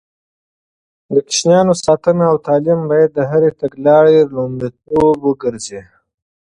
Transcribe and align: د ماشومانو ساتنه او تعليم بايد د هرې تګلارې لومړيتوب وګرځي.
د 1.13 1.15
ماشومانو 1.25 1.73
ساتنه 1.83 2.23
او 2.31 2.37
تعليم 2.47 2.79
بايد 2.89 3.09
د 3.15 3.19
هرې 3.31 3.49
تګلارې 3.61 4.17
لومړيتوب 4.33 5.17
وګرځي. 5.23 5.81